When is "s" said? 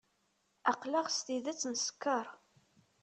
1.15-1.17